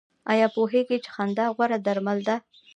ایا 0.31 0.47
پوهیږئ 0.55 0.97
چې 1.03 1.09
خندا 1.15 1.45
غوره 1.55 1.77
درمل 1.85 2.19
ده؟ 2.27 2.35